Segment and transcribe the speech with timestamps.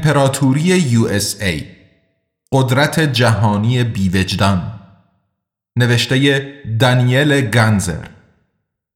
[0.00, 0.72] امپراتوری
[1.40, 1.64] ای.
[2.52, 4.80] قدرت جهانی بیوجدان.
[5.76, 6.42] نوشته
[6.80, 8.06] دانیل گنزر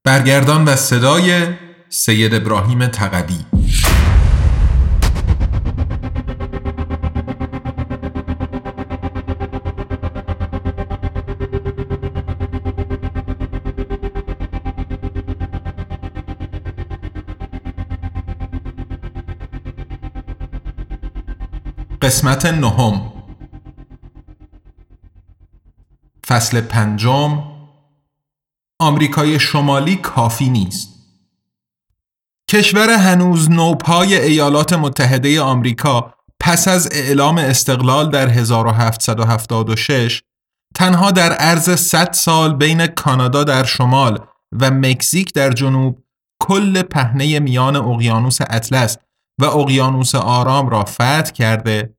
[0.05, 1.47] برگردان و صدای
[1.89, 3.39] سید ابراهیم تقوی.
[22.05, 23.13] قسمت نهم.
[26.27, 27.43] فصل پنجم.
[28.81, 30.89] آمریکای شمالی کافی نیست.
[32.51, 40.23] کشور هنوز نوپای ایالات متحده آمریکا پس از اعلام استقلال در 1776
[40.75, 44.19] تنها در عرض 100 سال بین کانادا در شمال
[44.61, 46.05] و مکزیک در جنوب
[46.41, 48.97] کل پهنه میان اقیانوس اطلس
[49.41, 51.94] و اقیانوس آرام را فتح کرده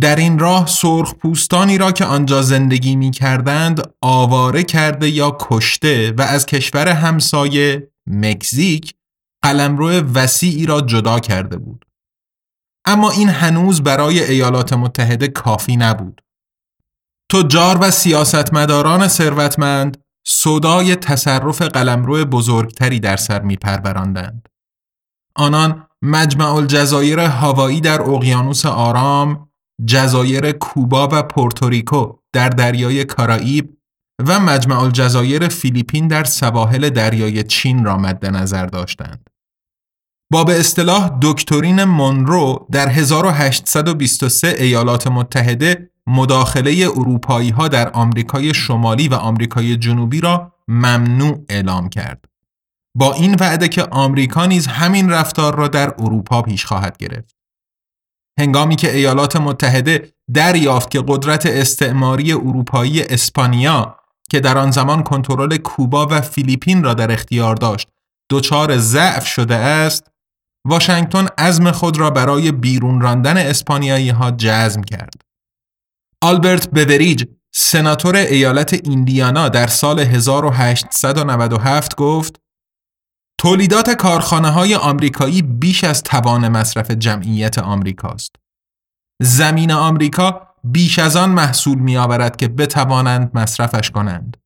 [0.00, 6.12] در این راه سرخ پوستانی را که آنجا زندگی می کردند آواره کرده یا کشته
[6.18, 8.94] و از کشور همسایه مکزیک
[9.42, 11.84] قلمرو وسیعی را جدا کرده بود.
[12.84, 16.20] اما این هنوز برای ایالات متحده کافی نبود.
[17.32, 24.48] تجار و سیاستمداران ثروتمند صدای تصرف قلمرو بزرگتری در سر می پرورندند.
[25.36, 29.49] آنان مجمع الجزایر هوایی در اقیانوس آرام،
[29.84, 33.76] جزایر کوبا و پورتوریکو در دریای کارائیب
[34.26, 39.30] و مجمع الجزایر فیلیپین در سواحل دریای چین را مد نظر داشتند.
[40.32, 49.08] با به اصطلاح دکترین مونرو در 1823 ایالات متحده مداخله اروپایی ها در آمریکای شمالی
[49.08, 52.24] و آمریکای جنوبی را ممنوع اعلام کرد.
[52.94, 57.39] با این وعده که آمریکا نیز همین رفتار را در اروپا پیش خواهد گرفت.
[58.40, 63.96] هنگامی که ایالات متحده دریافت که قدرت استعماری اروپایی اسپانیا
[64.30, 67.88] که در آن زمان کنترل کوبا و فیلیپین را در اختیار داشت
[68.30, 70.10] دچار ضعف شده است
[70.66, 75.14] واشنگتن عزم خود را برای بیرون راندن اسپانیایی ها جزم کرد.
[76.22, 77.24] آلبرت بوریج
[77.54, 82.40] سناتور ایالت ایندیانا در سال 1897 گفت
[83.40, 88.36] تولیدات کارخانه های آمریکایی بیش از توان مصرف جمعیت آمریکاست.
[89.22, 94.36] زمین آمریکا بیش از آن محصول می آورد که بتوانند مصرفش کنند.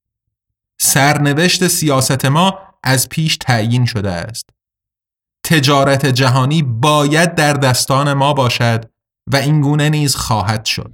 [0.80, 4.50] سرنوشت سیاست ما از پیش تعیین شده است.
[5.44, 8.84] تجارت جهانی باید در دستان ما باشد
[9.32, 10.92] و این گونه نیز خواهد شد.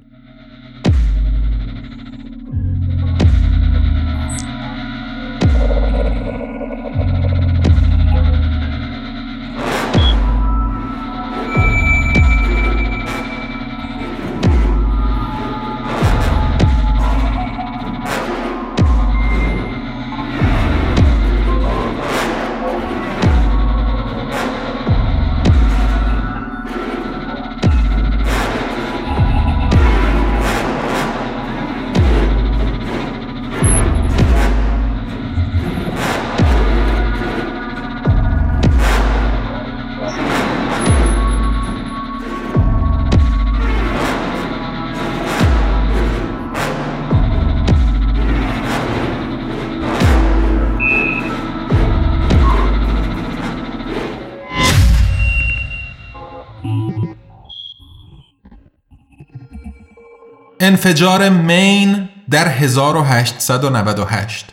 [60.71, 64.53] انفجار مین در 1898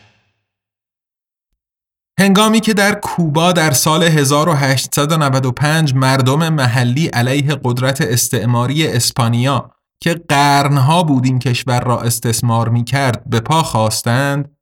[2.19, 9.71] هنگامی که در کوبا در سال 1895 مردم محلی علیه قدرت استعماری اسپانیا
[10.03, 14.57] که قرنها بود این کشور را استثمار می کرد به پا خواستند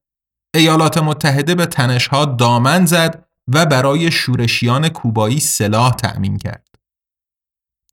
[0.55, 6.67] ایالات متحده به تنشها دامن زد و برای شورشیان کوبایی سلاح تأمین کرد.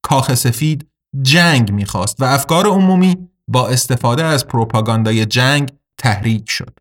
[0.03, 0.89] کاخ سفید
[1.23, 6.79] جنگ می‌خواست و افکار عمومی با استفاده از پروپاگاندای جنگ تحریک شد.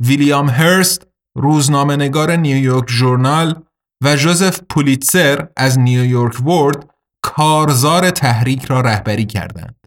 [0.00, 1.06] ویلیام هرست
[1.36, 3.64] روزنامه نگار نیویورک ژورنال
[4.04, 6.90] و جوزف پولیتسر از نیویورک ورد
[7.22, 9.86] کارزار تحریک را رهبری کردند.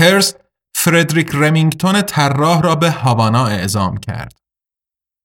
[0.00, 0.40] هرست
[0.74, 4.38] فردریک رمینگتون طراح را به هاوانا اعزام کرد.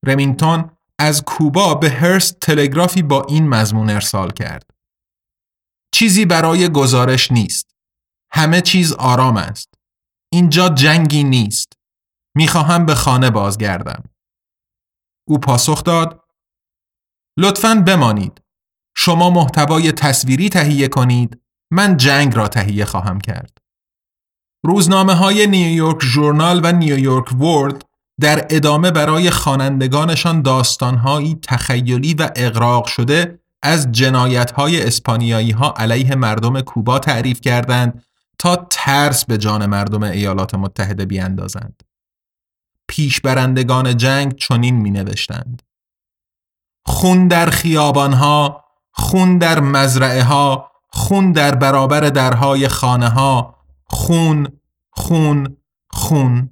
[0.05, 4.69] رمینگتون از کوبا به هرست تلگرافی با این مضمون ارسال کرد.
[5.93, 7.74] چیزی برای گزارش نیست.
[8.35, 9.73] همه چیز آرام است.
[10.33, 11.73] اینجا جنگی نیست.
[12.35, 14.03] می‌خواهم به خانه بازگردم.
[15.27, 16.21] او پاسخ داد
[17.39, 18.41] لطفاً بمانید.
[18.97, 21.41] شما محتوای تصویری تهیه کنید.
[21.71, 23.57] من جنگ را تهیه خواهم کرد.
[24.65, 27.85] روزنامه های نیویورک ژورنال و نیویورک ورد
[28.21, 36.15] در ادامه برای خوانندگانشان داستانهایی تخیلی و اقراق شده از جنایت های اسپانیایی ها علیه
[36.15, 38.04] مردم کوبا تعریف کردند
[38.39, 41.83] تا ترس به جان مردم ایالات متحده بیاندازند.
[42.87, 45.61] پیشبرندگان جنگ چنین می نوشتند.
[46.85, 53.55] خون در خیابان ها، خون در مزرعه ها، خون در برابر درهای خانه ها،
[53.85, 54.47] خون،
[54.91, 55.57] خون،
[55.89, 56.49] خون.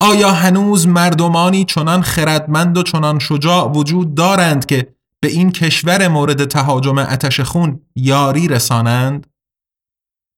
[0.00, 6.44] آیا هنوز مردمانی چنان خردمند و چنان شجاع وجود دارند که به این کشور مورد
[6.44, 9.26] تهاجم اتش خون یاری رسانند؟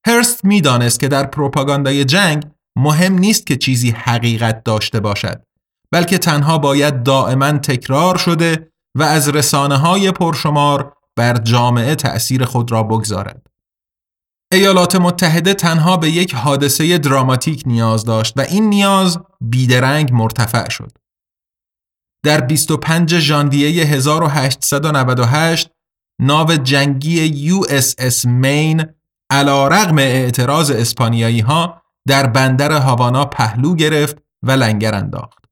[0.06, 2.46] هرست می‌دانست که در پروپاگاندای جنگ
[2.78, 5.42] مهم نیست که چیزی حقیقت داشته باشد
[5.92, 12.72] بلکه تنها باید دائما تکرار شده و از رسانه های پرشمار بر جامعه تأثیر خود
[12.72, 13.46] را بگذارد.
[14.52, 20.92] ایالات متحده تنها به یک حادثه دراماتیک نیاز داشت و این نیاز بیدرنگ مرتفع شد.
[22.24, 25.70] در 25 ژانویه 1898
[26.20, 28.86] ناو جنگی USS مین
[29.30, 35.44] علا رغم اعتراض اسپانیایی ها در بندر هاوانا پهلو گرفت و لنگر انداخت.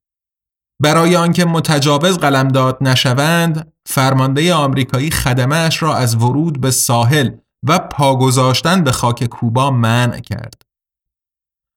[0.83, 7.31] برای آنکه متجاوز قلمداد نشوند، فرمانده آمریکایی خدمهش را از ورود به ساحل
[7.69, 10.63] و پاگذاشتن به خاک کوبا منع کرد.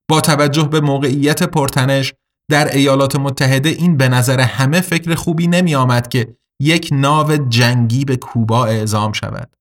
[0.10, 2.14] با توجه به موقعیت پرتنش
[2.50, 8.06] در ایالات متحده این به نظر همه فکر خوبی نمی آمد که یک ناو جنگی
[8.06, 9.56] به کوبا اعزام شود.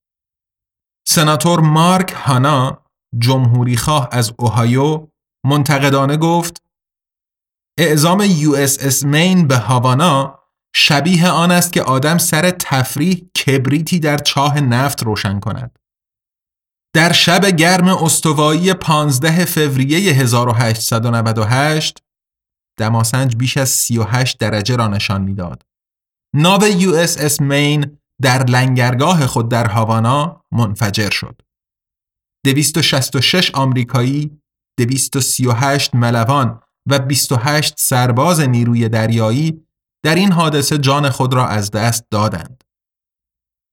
[1.12, 2.84] سناتور مارک هانا
[3.18, 5.08] جمهوری خواه از اوهایو
[5.46, 6.62] منتقدانه گفت
[7.78, 10.38] اعزام یو اس مین به هاوانا
[10.74, 15.78] شبیه آن است که آدم سر تفریح کبریتی در چاه نفت روشن کند.
[16.94, 22.02] در شب گرم استوایی 15 فوریه 1898
[22.78, 25.62] دماسنج بیش از 38 درجه را نشان می‌داد.
[26.34, 31.42] ناو یو اس مین در لنگرگاه خود در هاوانا منفجر شد.
[32.46, 34.40] 266 آمریکایی،
[34.78, 39.66] 238 ملوان و 28 سرباز نیروی دریایی
[40.04, 42.64] در این حادثه جان خود را از دست دادند.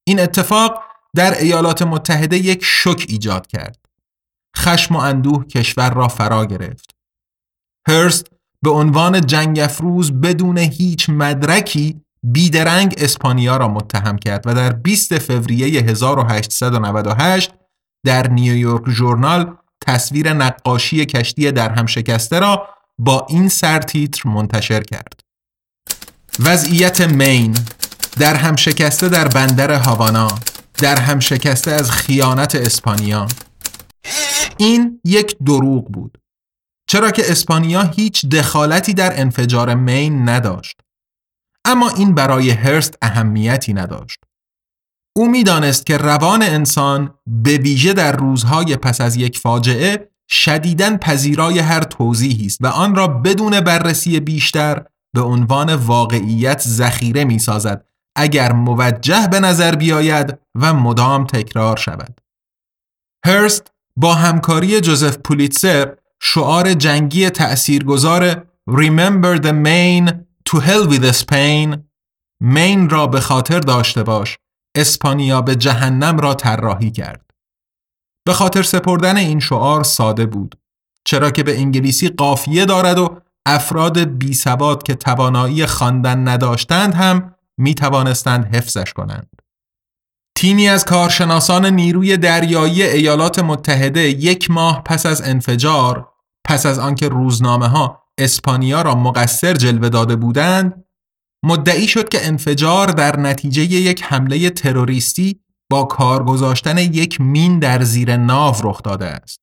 [0.08, 0.84] این اتفاق
[1.16, 3.86] در ایالات متحده یک شک ایجاد کرد.
[4.58, 6.96] خشم و اندوه کشور را فرا گرفت.
[7.88, 8.28] هرست
[8.62, 15.18] به عنوان جنگ افروز بدون هیچ مدرکی بیدرنگ اسپانیا را متهم کرد و در 20
[15.18, 17.52] فوریه 1898
[18.06, 19.56] در نیویورک ژورنال
[19.88, 22.70] تصویر نقاشی کشتی در هم شکسته را
[23.00, 25.20] با این سرتیتر منتشر کرد.
[26.40, 27.58] وضعیت مین
[28.20, 30.28] در هم شکسته در بندر هاوانا
[30.78, 33.28] در هم شکسته از خیانت اسپانیا.
[34.58, 36.18] این یک دروغ بود.
[36.90, 40.80] چرا که اسپانیا هیچ دخالتی در انفجار مین نداشت.
[41.68, 44.20] اما این برای هرست اهمیتی نداشت
[45.16, 51.60] او می‌دانست که روان انسان به ویژه در روزهای پس از یک فاجعه شدیداً پذیرای
[51.60, 57.86] هر توضیحی است و آن را بدون بررسی بیشتر به عنوان واقعیت ذخیره می سازد
[58.16, 62.22] اگر موجه به نظر بیاید و مدام تکرار شود.
[63.26, 71.78] هرست با همکاری جوزف پولیتسر شعار جنگی تأثیرگذار Remember the main to hell with Spain
[72.42, 74.38] مین را به خاطر داشته باش
[74.78, 77.32] اسپانیا به جهنم را طراحی کرد.
[78.26, 80.56] به خاطر سپردن این شعار ساده بود
[81.06, 87.36] چرا که به انگلیسی قافیه دارد و افراد بی سواد که توانایی خواندن نداشتند هم
[87.58, 89.30] می توانستند حفظش کنند.
[90.38, 96.10] تیمی از کارشناسان نیروی دریایی ایالات متحده یک ماه پس از انفجار
[96.46, 100.84] پس از آنکه روزنامه ها اسپانیا را مقصر جلوه داده بودند
[101.46, 105.40] مدعی شد که انفجار در نتیجه یک حمله تروریستی
[105.72, 109.42] با کار گذاشتن یک مین در زیر ناو رخ داده است.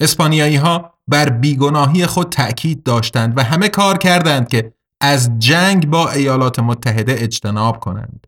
[0.00, 6.10] اسپانیایی ها بر بیگناهی خود تأکید داشتند و همه کار کردند که از جنگ با
[6.10, 8.26] ایالات متحده اجتناب کنند.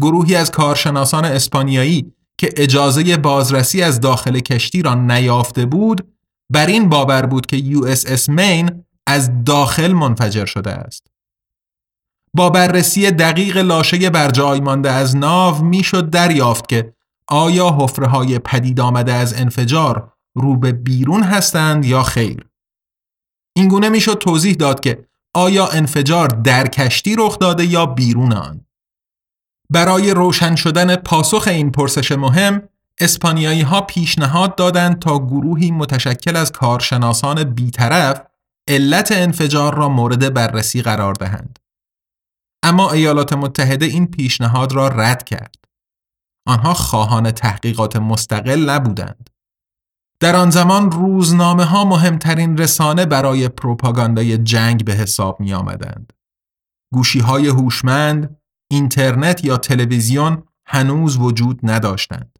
[0.00, 6.17] گروهی از کارشناسان اسپانیایی که اجازه بازرسی از داخل کشتی را نیافته بود
[6.50, 11.06] بر این باور بود که یو اس اس مین از داخل منفجر شده است.
[12.34, 16.94] با بررسی دقیق لاشه برجای مانده از ناو می‌شد دریافت که
[17.28, 22.46] آیا حفره های پدید آمده از انفجار رو به بیرون هستند یا خیر.
[23.56, 28.66] اینگونه می‌شد توضیح داد که آیا انفجار در کشتی رخ داده یا بیرون آن.
[29.70, 32.68] برای روشن شدن پاسخ این پرسش مهم
[33.00, 38.22] اسپانیایی ها پیشنهاد دادند تا گروهی متشکل از کارشناسان بیطرف
[38.68, 41.58] علت انفجار را مورد بررسی قرار دهند.
[42.62, 45.54] اما ایالات متحده این پیشنهاد را رد کرد.
[46.46, 49.30] آنها خواهان تحقیقات مستقل نبودند.
[50.20, 56.12] در آن زمان روزنامه ها مهمترین رسانه برای پروپاگاندای جنگ به حساب می آمدند.
[56.92, 58.36] گوشی های هوشمند،
[58.70, 62.37] اینترنت یا تلویزیون هنوز وجود نداشتند.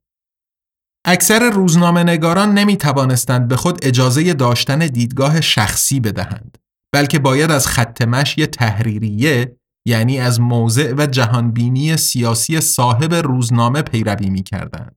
[1.05, 6.59] اکثر روزنامه نگاران نمی توانستند به خود اجازه داشتن دیدگاه شخصی بدهند
[6.95, 14.31] بلکه باید از خط مشی تحریریه یعنی از موضع و جهانبینی سیاسی صاحب روزنامه پیروی
[14.31, 14.97] می کردند.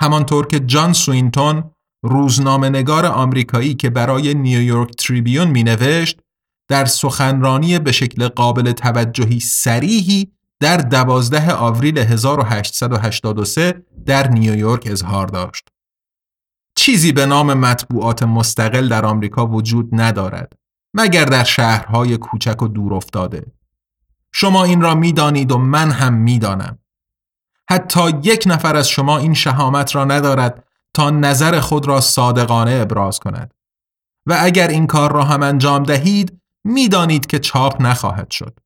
[0.00, 1.70] همانطور که جان سوینتون
[2.04, 6.20] روزنامه نگار آمریکایی که برای نیویورک تریبیون می نوشت
[6.70, 15.68] در سخنرانی به شکل قابل توجهی سریحی در دوازده آوریل 1883 در نیویورک اظهار داشت.
[16.76, 20.52] چیزی به نام مطبوعات مستقل در آمریکا وجود ندارد
[20.94, 23.46] مگر در شهرهای کوچک و دور افتاده.
[24.32, 26.78] شما این را می‌دانید و من هم می‌دانم.
[27.70, 30.64] حتی یک نفر از شما این شهامت را ندارد
[30.94, 33.54] تا نظر خود را صادقانه ابراز کند.
[34.26, 38.59] و اگر این کار را هم انجام دهید می‌دانید که چاپ نخواهد شد.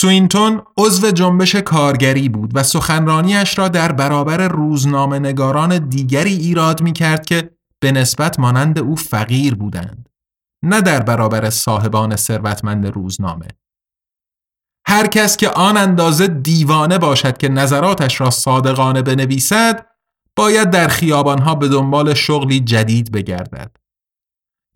[0.00, 6.92] سوینتون عضو جنبش کارگری بود و سخنرانیش را در برابر روزنامه نگاران دیگری ایراد می
[6.92, 7.50] کرد که
[7.80, 10.08] به نسبت مانند او فقیر بودند.
[10.64, 13.48] نه در برابر صاحبان ثروتمند روزنامه.
[14.86, 19.86] هر کس که آن اندازه دیوانه باشد که نظراتش را صادقانه بنویسد
[20.36, 23.76] باید در خیابانها به دنبال شغلی جدید بگردد.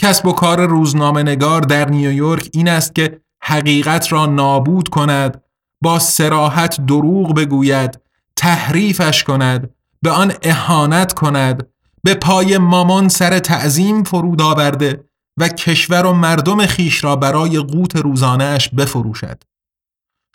[0.00, 5.42] کسب و کار روزنامه نگار در نیویورک این است که حقیقت را نابود کند
[5.80, 8.00] با سراحت دروغ بگوید
[8.37, 9.70] تحریفش کند
[10.02, 11.66] به آن اهانت کند
[12.04, 15.04] به پای مامان سر تعظیم فرود آورده
[15.37, 19.42] و کشور و مردم خیش را برای قوت روزانهش بفروشد.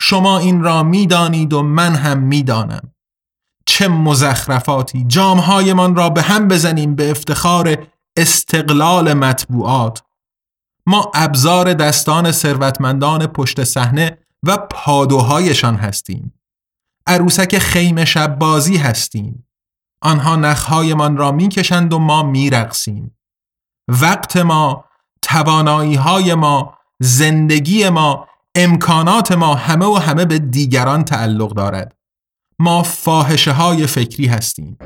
[0.02, 2.92] شما این را می‌دانید و من هم می‌دانم.
[3.66, 5.04] چه مزخرفاتی!
[5.04, 7.86] جامهایمان را به هم بزنیم به افتخار
[8.16, 10.02] استقلال مطبوعات.
[10.88, 16.40] ما ابزار دستان ثروتمندان پشت صحنه و پادوهایشان هستیم.
[17.06, 19.46] عروسک خیمه شب بازی هستیم.
[20.02, 23.16] آنها نخهایمان را می‌کشند و ما میرقصیم.
[23.88, 24.84] وقت ما
[25.22, 31.96] توانایی های ما زندگی ما امکانات ما همه و همه به دیگران تعلق دارد.
[32.58, 34.78] ما فاحشه های فکری هستیم.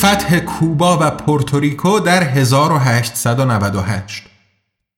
[0.00, 4.22] فتح کوبا و پورتوریکو در 1898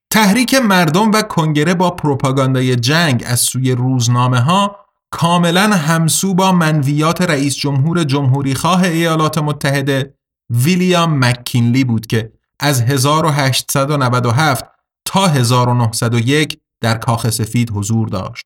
[0.09, 4.75] تحریک مردم و کنگره با پروپاگاندای جنگ از سوی روزنامه ها
[5.11, 10.13] کاملا همسو با منویات رئیس جمهور جمهوری خواه ایالات متحده
[10.49, 14.65] ویلیام مککینلی بود که از 1897
[15.05, 18.45] تا 1901 در کاخ سفید حضور داشت.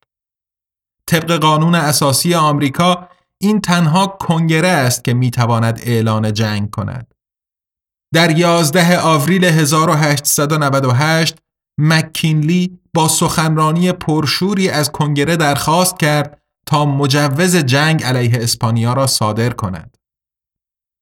[1.07, 3.07] طبق قانون اساسی آمریکا
[3.41, 7.13] این تنها کنگره است که می‌تواند اعلان جنگ کند.
[8.13, 11.38] در 11 آوریل 1898
[11.79, 19.50] مکینلی با سخنرانی پرشوری از کنگره درخواست کرد تا مجوز جنگ علیه اسپانیا را صادر
[19.50, 19.98] کند.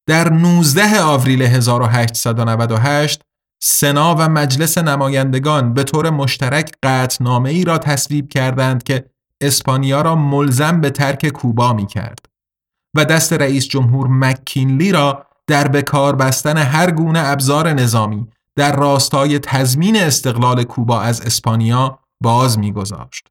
[0.07, 3.21] در 19 آوریل 1898
[3.63, 9.09] سنا و مجلس نمایندگان به طور مشترک قطنامه ای را تصویب کردند که
[9.41, 12.25] اسپانیا را ملزم به ترک کوبا می کرد
[12.95, 19.39] و دست رئیس جمهور مکینلی را در بکار بستن هر گونه ابزار نظامی در راستای
[19.39, 23.27] تضمین استقلال کوبا از اسپانیا باز میگذاشت.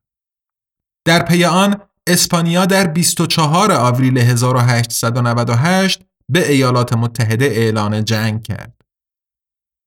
[1.06, 8.82] در پی آن اسپانیا در 24 آوریل 1898 به ایالات متحده اعلان جنگ کرد.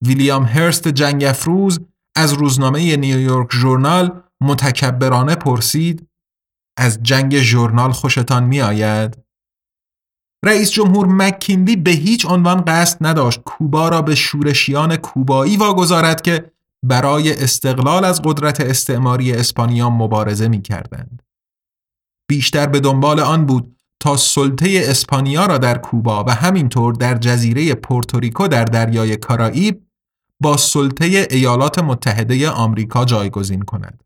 [0.06, 1.80] ویلیام هرست جنگ افروز
[2.16, 6.08] از روزنامه نیویورک ژورنال متکبرانه پرسید
[6.78, 9.18] از جنگ ژورنال خوشتان می آید؟
[10.46, 16.52] رئیس جمهور مکینلی به هیچ عنوان قصد نداشت کوبا را به شورشیان کوبایی واگذارد که
[16.84, 21.24] برای استقلال از قدرت استعماری اسپانیا مبارزه می کردند.
[22.30, 27.76] بیشتر به دنبال آن بود تا سلطه اسپانیا را در کوبا و همینطور در جزیره
[27.76, 29.88] پورتوریکو در دریای کارائیب
[30.42, 34.04] با سلطه ایالات متحده آمریکا جایگزین کند.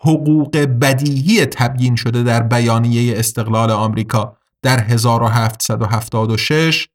[0.00, 6.88] حقوق بدیهی تبیین شده در بیانیه استقلال آمریکا در 1776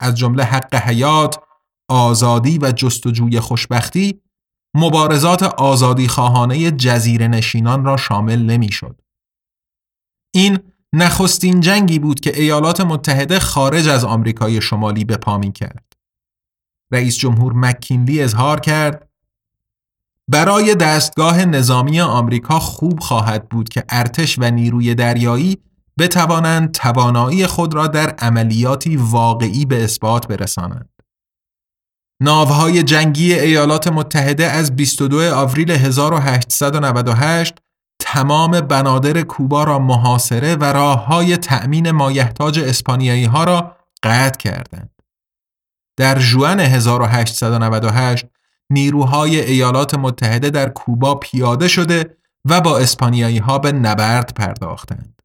[0.00, 1.42] از جمله حق حیات،
[1.88, 4.20] آزادی و جستجوی خوشبختی
[4.76, 9.00] مبارزات آزادی خواهانه جزیره نشینان را شامل نمی شد.
[10.34, 10.58] این
[10.94, 15.92] نخستین جنگی بود که ایالات متحده خارج از آمریکای شمالی به پا می کرد.
[16.92, 19.05] رئیس جمهور مکینلی اظهار کرد
[20.30, 25.58] برای دستگاه نظامی آمریکا خوب خواهد بود که ارتش و نیروی دریایی
[25.98, 30.88] بتوانند توانایی خود را در عملیاتی واقعی به اثبات برسانند.
[32.22, 37.54] ناوهای جنگی ایالات متحده از 22 آوریل 1898
[38.00, 44.90] تمام بنادر کوبا را محاصره و راه های تأمین مایحتاج اسپانیایی ها را قطع کردند.
[45.96, 48.26] در جوان 1898
[48.70, 55.22] نیروهای ایالات متحده در کوبا پیاده شده و با اسپانیایی ها به نبرد پرداختند.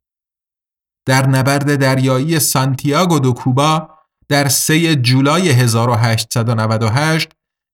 [1.06, 3.90] در نبرد دریایی سانتیاگو دو کوبا
[4.30, 7.30] در 3 جولای 1898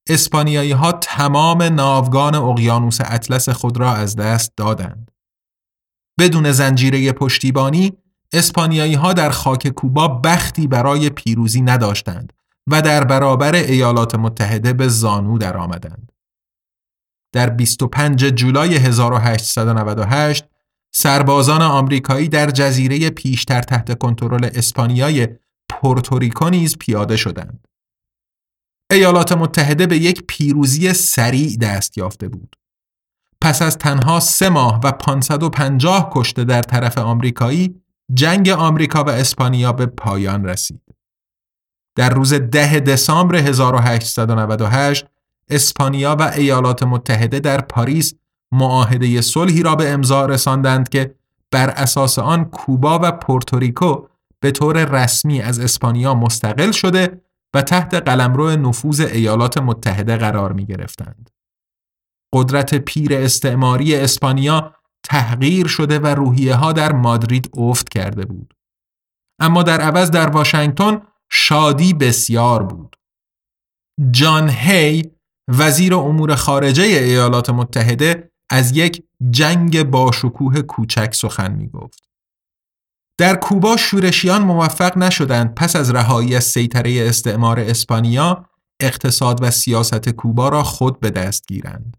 [0.09, 5.11] اسپانیایی ها تمام ناوگان اقیانوس اطلس خود را از دست دادند.
[6.19, 7.93] بدون زنجیره پشتیبانی
[8.33, 12.33] اسپانیایی ها در خاک کوبا بختی برای پیروزی نداشتند
[12.67, 16.11] و در برابر ایالات متحده به زانو درآمدند.
[17.33, 20.45] در 25 جولای 1898
[20.93, 25.27] سربازان آمریکایی در جزیره پیشتر تحت کنترل اسپانیای
[25.69, 27.67] پورتوریکو نیز پیاده شدند.
[28.91, 32.55] ایالات متحده به یک پیروزی سریع دست یافته بود.
[33.41, 37.81] پس از تنها سه ماه و 550 کشته در طرف آمریکایی،
[38.13, 40.81] جنگ آمریکا و اسپانیا به پایان رسید.
[41.97, 45.05] در روز ده دسامبر 1898
[45.49, 48.13] اسپانیا و ایالات متحده در پاریس
[48.51, 51.15] معاهده صلحی را به امضا رساندند که
[51.51, 54.07] بر اساس آن کوبا و پورتوریکو
[54.39, 57.21] به طور رسمی از اسپانیا مستقل شده
[57.53, 61.29] و تحت قلمرو نفوذ ایالات متحده قرار می گرفتند.
[62.33, 68.53] قدرت پیر استعماری اسپانیا تحقیر شده و روحیه ها در مادرید افت کرده بود.
[69.39, 72.95] اما در عوض در واشنگتن شادی بسیار بود.
[74.11, 75.11] جان هی
[75.47, 82.03] وزیر امور خارجه ایالات متحده از یک جنگ باشکوه کوچک سخن می گفت.
[83.17, 88.45] در کوبا شورشیان موفق نشدند پس از رهایی از سیطره استعمار اسپانیا
[88.79, 91.97] اقتصاد و سیاست کوبا را خود به دست گیرند.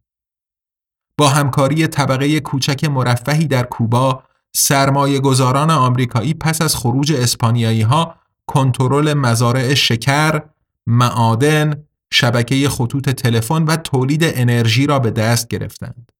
[1.18, 4.22] با همکاری طبقه کوچک مرفهی در کوبا
[4.56, 8.14] سرمایه گذاران آمریکایی پس از خروج اسپانیایی ها
[8.48, 10.42] کنترل مزارع شکر،
[10.86, 16.12] معادن، شبکه خطوط تلفن و تولید انرژی را به دست گرفتند.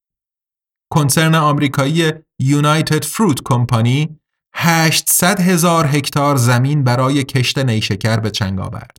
[0.93, 4.19] کنسرن آمریکایی یونایتد فروت کمپانی
[4.55, 8.97] 800 هزار هکتار زمین برای کشت نیشکر به چنگ آورد.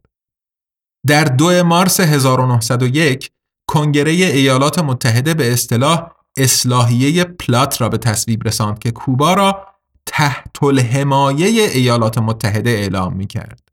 [1.08, 3.32] در 2 مارس 1901
[3.70, 9.69] کنگره ایالات متحده به اصطلاح اصلاحیه پلات را به تصویب رساند که کوبا را
[10.12, 13.70] تحت الحمایه ایالات متحده اعلام می کرد.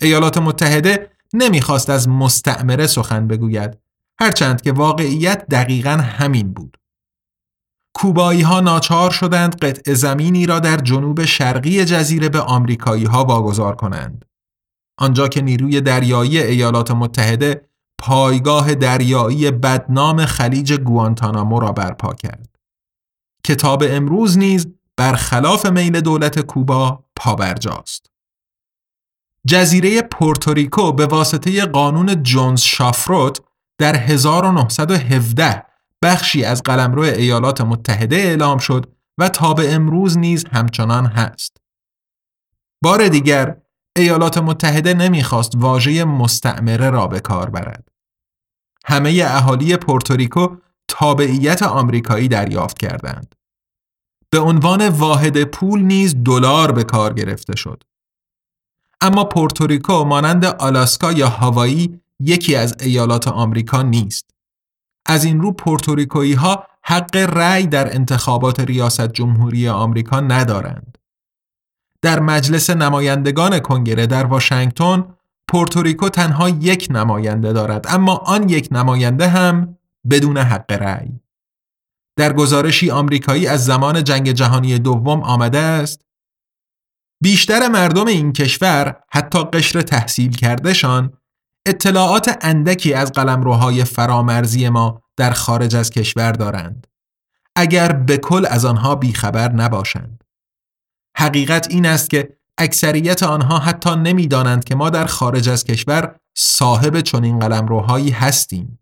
[0.00, 3.78] ایالات متحده نمی‌خواست از مستعمره سخن بگوید
[4.20, 6.76] هرچند که واقعیت دقیقا همین بود.
[7.94, 13.76] کوبایی ها ناچار شدند قطع زمینی را در جنوب شرقی جزیره به آمریکایی ها واگذار
[13.76, 14.24] کنند.
[14.98, 22.48] آنجا که نیروی دریایی ایالات متحده پایگاه دریایی بدنام خلیج گوانتانامو را برپا کرد.
[23.44, 24.66] کتاب امروز نیز
[25.00, 28.06] برخلاف میل دولت کوبا پابرجاست.
[29.46, 33.40] جزیره پورتوریکو به واسطه قانون جونز شافروت
[33.78, 35.66] در 1917
[36.02, 41.56] بخشی از قلمرو ایالات متحده اعلام شد و تا به امروز نیز همچنان هست.
[42.82, 43.56] بار دیگر
[43.96, 47.88] ایالات متحده نمی‌خواست واژه مستعمره را به کار برد.
[48.84, 50.56] همه اهالی پورتوریکو
[50.88, 53.34] تابعیت آمریکایی دریافت کردند.
[54.30, 57.82] به عنوان واحد پول نیز دلار به کار گرفته شد.
[59.00, 64.30] اما پورتوریکو مانند آلاسکا یا هاوایی یکی از ایالات آمریکا نیست.
[65.06, 70.98] از این رو پورتوریکویی ها حق رأی در انتخابات ریاست جمهوری آمریکا ندارند.
[72.02, 75.04] در مجلس نمایندگان کنگره در واشنگتن
[75.48, 79.76] پورتوریکو تنها یک نماینده دارد اما آن یک نماینده هم
[80.10, 81.20] بدون حق رأی.
[82.16, 86.00] در گزارشی آمریکایی از زمان جنگ جهانی دوم آمده است
[87.22, 91.12] بیشتر مردم این کشور حتی قشر تحصیل کردهشان
[91.66, 96.86] اطلاعات اندکی از قلمروهای فرامرزی ما در خارج از کشور دارند
[97.56, 100.24] اگر به کل از آنها بیخبر نباشند.
[101.16, 107.00] حقیقت این است که اکثریت آنها حتی نمی‌دانند که ما در خارج از کشور صاحب
[107.00, 108.78] چنین قلمروهایی هستیم.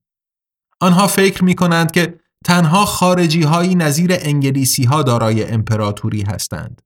[0.80, 6.82] آنها فکر می کنند که تنها خارجی هایی نظیر انگلیسی ها دارای امپراتوری هستند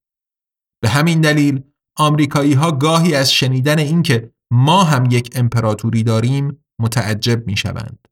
[0.83, 1.63] به همین دلیل
[1.99, 8.09] آمریکایی ها گاهی از شنیدن اینکه ما هم یک امپراتوری داریم متعجب می شوند.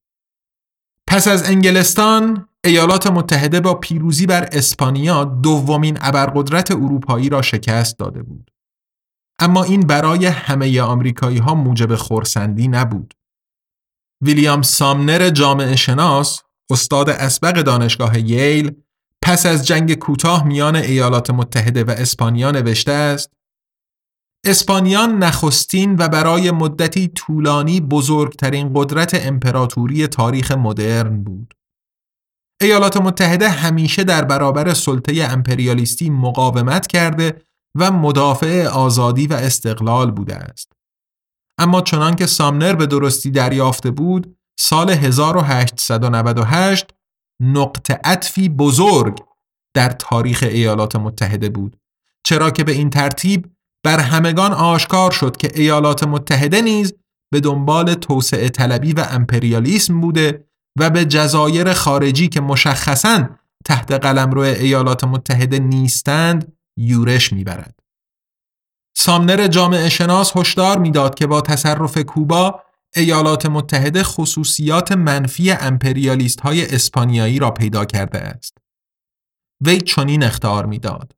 [1.09, 8.22] پس از انگلستان ایالات متحده با پیروزی بر اسپانیا دومین ابرقدرت اروپایی را شکست داده
[8.22, 8.50] بود.
[9.38, 13.14] اما این برای همه آمریکایی ها موجب خورسندی نبود.
[14.24, 18.73] ویلیام سامنر جامعه شناس، استاد اسبق دانشگاه ییل،
[19.23, 23.33] پس از جنگ کوتاه میان ایالات متحده و اسپانیا نوشته است
[24.47, 31.55] اسپانیان نخستین و برای مدتی طولانی بزرگترین قدرت امپراتوری تاریخ مدرن بود.
[32.63, 37.43] ایالات متحده همیشه در برابر سلطه امپریالیستی مقاومت کرده
[37.79, 40.73] و مدافع آزادی و استقلال بوده است.
[41.59, 46.87] اما چنان که سامنر به درستی دریافته بود، سال 1898
[47.42, 49.18] نقطه عطفی بزرگ
[49.75, 51.77] در تاریخ ایالات متحده بود
[52.27, 53.51] چرا که به این ترتیب
[53.85, 56.94] بر همگان آشکار شد که ایالات متحده نیز
[57.33, 60.44] به دنبال توسعه طلبی و امپریالیسم بوده
[60.79, 63.29] و به جزایر خارجی که مشخصاً
[63.64, 67.81] تحت قلمرو ایالات متحده نیستند یورش می‌برد.
[68.96, 72.62] سامنر جامعه شناس هشدار می‌داد که با تصرف کوبا
[72.96, 78.59] ایالات متحده خصوصیات منفی امپریالیست های اسپانیایی را پیدا کرده است.
[79.61, 81.16] وی چنین اختار می‌داد.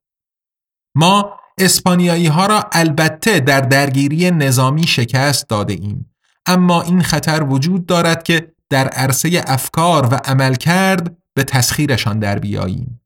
[0.95, 6.15] ما اسپانیایی ها را البته در درگیری نظامی شکست داده ایم
[6.47, 12.39] اما این خطر وجود دارد که در عرصه افکار و عمل کرد به تسخیرشان در
[12.39, 13.01] بیاییم.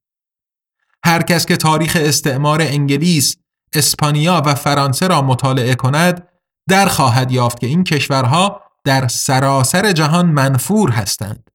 [1.05, 3.37] هر کس که تاریخ استعمار انگلیس،
[3.75, 6.29] اسپانیا و فرانسه را مطالعه کند
[6.69, 11.51] در خواهد یافت که این کشورها در سراسر جهان منفور هستند.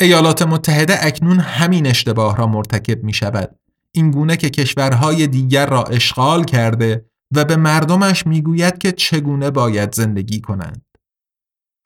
[0.00, 3.58] ایالات متحده اکنون همین اشتباه را مرتکب می شود.
[3.92, 9.94] این گونه که کشورهای دیگر را اشغال کرده و به مردمش می‌گوید که چگونه باید
[9.94, 10.84] زندگی کنند.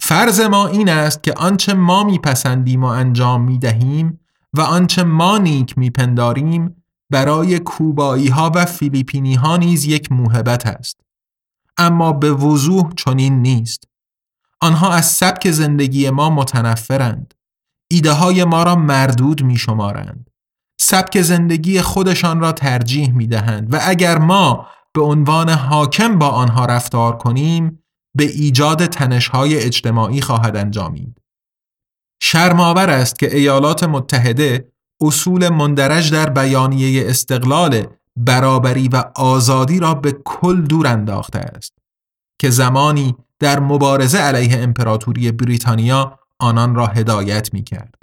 [0.01, 4.20] فرض ما این است که آنچه ما میپسندیم و انجام می‌دهیم
[4.55, 11.08] و آنچه ما نیک میپنداریم برای کوبایی ها و فیلیپینی ها نیز یک موهبت است.
[11.79, 13.85] اما به وضوح چنین نیست.
[14.61, 17.35] آنها از سبک زندگی ما متنفرند.
[17.91, 20.31] ایده های ما را مردود می شمارند.
[20.81, 26.64] سبک زندگی خودشان را ترجیح می دهند و اگر ما به عنوان حاکم با آنها
[26.64, 27.83] رفتار کنیم
[28.17, 31.21] به ایجاد تنشهای اجتماعی خواهد انجامید.
[32.23, 37.87] شرماور است که ایالات متحده اصول مندرج در بیانیه استقلال
[38.27, 41.79] برابری و آزادی را به کل دور انداخته است
[42.41, 47.95] که زمانی در مبارزه علیه امپراتوری بریتانیا آنان را هدایت می کرد.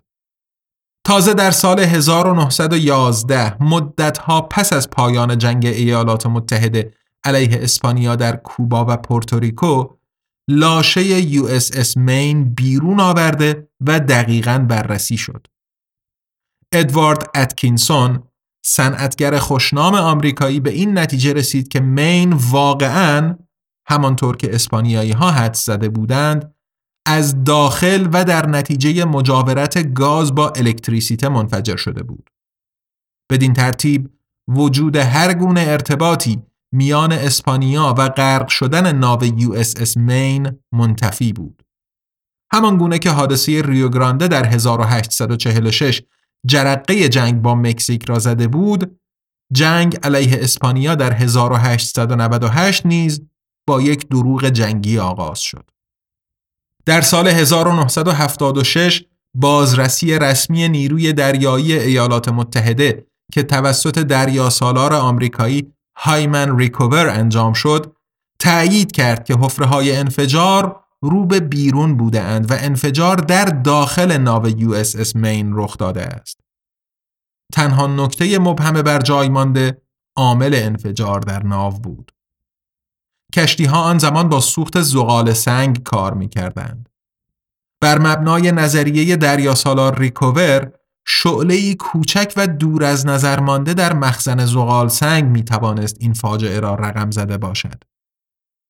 [1.06, 8.86] تازه در سال 1911 مدتها پس از پایان جنگ ایالات متحده علیه اسپانیا در کوبا
[8.90, 9.84] و پورتوریکو
[10.50, 15.48] لاشه یو اس اس مین بیرون آورده و دقیقا بررسی شد.
[16.72, 18.24] ادوارد اتکینسون
[18.66, 23.36] صنعتگر خوشنام آمریکایی به این نتیجه رسید که مین واقعا
[23.88, 26.56] همانطور که اسپانیایی ها حدس زده بودند
[27.08, 32.30] از داخل و در نتیجه مجاورت گاز با الکتریسیته منفجر شده بود.
[33.32, 34.10] بدین ترتیب
[34.48, 41.34] وجود هر گونه ارتباطی میان اسپانیا و غرق شدن ناو یو اس اس مین منتفی
[41.34, 41.64] بود.
[42.52, 46.02] همان گونه که حادثه ریوگرانده در 1846
[46.46, 49.00] جرقه جنگ با مکزیک را زده بود،
[49.54, 53.22] جنگ علیه اسپانیا در 1898 نیز
[53.68, 55.70] با یک دروغ جنگی آغاز شد.
[56.86, 59.04] در سال 1976
[59.36, 67.96] بازرسی رسمی نیروی دریایی ایالات متحده که توسط دریا سالار آمریکایی هایمن ریکوور انجام شد
[68.40, 74.18] تأیید کرد که حفره های انفجار رو به بیرون بوده اند و انفجار در داخل
[74.18, 76.40] ناو یو اس اس مین رخ داده است.
[77.54, 79.82] تنها نکته مبهم بر جای مانده
[80.18, 82.12] عامل انفجار در ناو بود.
[83.34, 86.90] کشتی ها آن زمان با سوخت زغال سنگ کار می کردند.
[87.82, 90.72] بر مبنای نظریه دریاسالار ریکوور
[91.08, 96.60] شعله کوچک و دور از نظر مانده در مخزن زغال سنگ می توانست این فاجعه
[96.60, 97.84] را رقم زده باشد.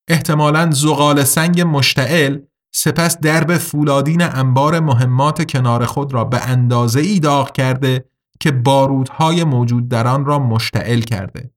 [0.08, 2.38] احتمالاً زغال سنگ مشتعل
[2.74, 8.04] سپس درب فولادین انبار مهمات کنار خود را به اندازه ای داغ کرده
[8.40, 11.50] که بارودهای موجود در آن را مشتعل کرده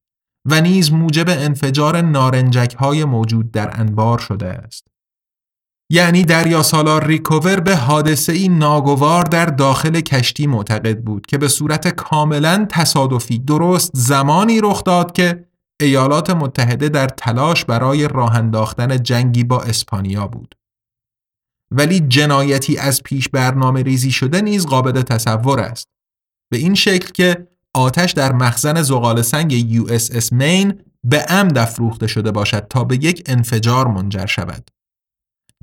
[0.45, 4.87] و نیز موجب انفجار نارنجک های موجود در انبار شده است.
[5.91, 11.47] یعنی دریا سالار ریکوور به حادثه ای ناگوار در داخل کشتی معتقد بود که به
[11.47, 15.48] صورت کاملا تصادفی درست زمانی رخ داد که
[15.79, 20.55] ایالات متحده در تلاش برای راه انداختن جنگی با اسپانیا بود.
[21.71, 25.87] ولی جنایتی از پیش برنامه ریزی شده نیز قابل تصور است.
[26.51, 31.57] به این شکل که آتش در مخزن زغال سنگ یو اس اس مین به عمد
[31.57, 34.71] افروخته شده باشد تا به یک انفجار منجر شود.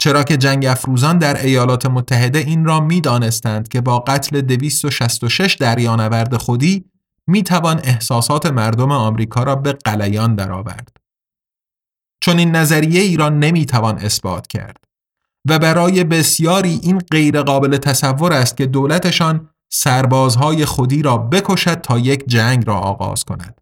[0.00, 5.54] چرا که جنگ افروزان در ایالات متحده این را می دانستند که با قتل 266
[5.54, 6.84] دریانورد خودی
[7.26, 10.96] می توان احساسات مردم آمریکا را به غلیان درآورد.
[12.20, 14.84] چون این نظریه ای را نمی توان اثبات کرد
[15.48, 21.98] و برای بسیاری این غیر قابل تصور است که دولتشان سربازهای خودی را بکشد تا
[21.98, 23.60] یک جنگ را آغاز کند.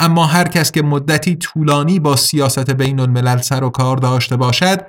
[0.00, 4.86] اما هر کس که مدتی طولانی با سیاست بین الملل سر و کار داشته باشد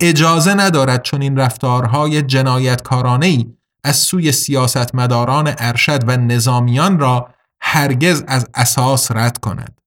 [0.00, 3.55] اجازه ندارد چون این رفتارهای جنایتکارانه ای
[3.86, 7.28] از سوی سیاستمداران ارشد و نظامیان را
[7.60, 9.80] هرگز از اساس رد کند.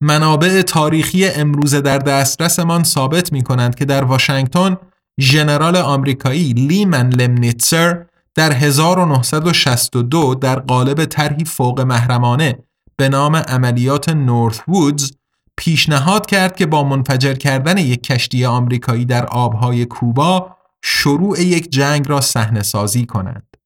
[0.00, 4.76] منابع تاریخی امروزه در دسترسمان ثابت می کنند که در واشنگتن
[5.20, 12.58] ژنرال آمریکایی لیمن لمنیتسر در 1962 در قالب طرحی فوق محرمانه
[12.96, 15.12] به نام عملیات نورث وودز
[15.56, 20.55] پیشنهاد کرد که با منفجر کردن یک کشتی آمریکایی در آبهای کوبا
[20.88, 23.56] شروع یک جنگ را صحنه سازی کنند.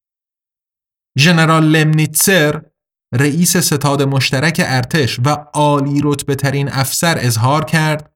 [1.19, 2.63] ژنرال لمنیتسر
[3.15, 8.15] رئیس ستاد مشترک ارتش و عالی رتبه ترین افسر اظهار کرد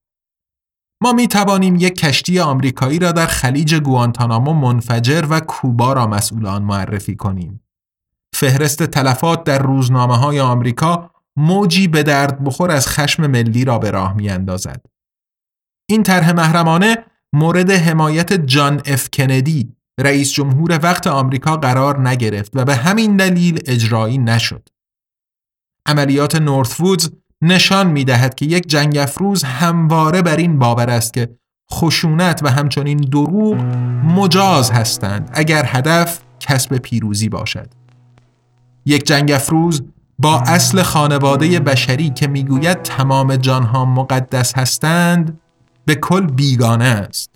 [1.03, 6.47] ما می توانیم یک کشتی آمریکایی را در خلیج گوانتانامو منفجر و کوبا را مسئول
[6.47, 7.65] آن معرفی کنیم.
[8.35, 13.91] فهرست تلفات در روزنامه های آمریکا موجی به درد بخور از خشم ملی را به
[13.91, 14.87] راه می اندازد.
[15.91, 22.65] این طرح محرمانه مورد حمایت جان اف کندی رئیس جمهور وقت آمریکا قرار نگرفت و
[22.65, 24.69] به همین دلیل اجرایی نشد.
[25.87, 27.11] عملیات نورث وودز
[27.43, 31.37] نشان می دهد که یک جنگ افروز همواره بر این باور است که
[31.73, 33.55] خشونت و همچنین دروغ
[34.05, 37.69] مجاز هستند اگر هدف کسب پیروزی باشد.
[38.87, 39.83] یک جنگ افروز
[40.19, 45.41] با اصل خانواده بشری که می‌گوید تمام جانها مقدس هستند
[45.87, 47.34] به کل بیگانه است.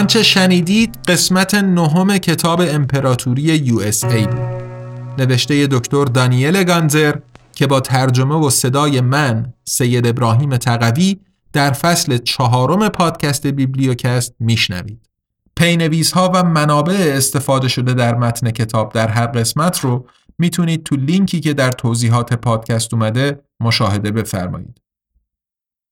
[0.00, 4.40] آنچه شنیدید قسمت نهم کتاب امپراتوری USA بود
[5.18, 7.16] نوشته دکتر دانیل گانسر
[7.54, 11.20] که با ترجمه و صدای من سید ابراهیم تقوی
[11.52, 15.08] در فصل چهارم پادکست بیبلیوکست میشنوید
[15.56, 20.06] پی‌نویس ها و منابع استفاده شده در متن کتاب در هر قسمت رو
[20.38, 24.80] می‌تونید تو لینکی که در توضیحات پادکست اومده مشاهده بفرمایید.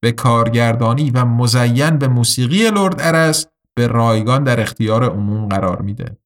[0.00, 6.16] به کارگردانی و مزین به موسیقی لرد ارس به رایگان در اختیار عموم قرار میده.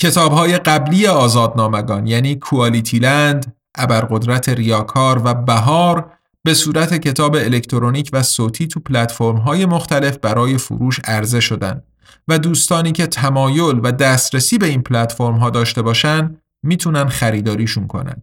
[0.00, 6.12] کتاب های قبلی آزادنامگان یعنی کوالیتی لند، ابرقدرت ریاکار و بهار
[6.44, 11.82] به صورت کتاب الکترونیک و صوتی تو پلتفرم های مختلف برای فروش عرضه شدن
[12.28, 18.22] و دوستانی که تمایل و دسترسی به این پلتفرم ها داشته باشن می‌تونن خریداریشون کنن.